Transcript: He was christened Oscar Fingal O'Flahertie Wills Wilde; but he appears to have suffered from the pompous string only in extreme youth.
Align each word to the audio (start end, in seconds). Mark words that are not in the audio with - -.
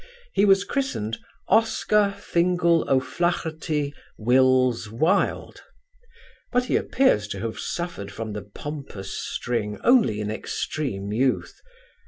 He 0.33 0.45
was 0.45 0.63
christened 0.63 1.19
Oscar 1.47 2.09
Fingal 2.17 2.89
O'Flahertie 2.89 3.93
Wills 4.17 4.89
Wilde; 4.89 5.61
but 6.51 6.65
he 6.65 6.75
appears 6.75 7.27
to 7.27 7.39
have 7.41 7.59
suffered 7.59 8.11
from 8.11 8.33
the 8.33 8.41
pompous 8.41 9.11
string 9.11 9.77
only 9.83 10.19
in 10.19 10.31
extreme 10.31 11.13
youth. 11.13 11.53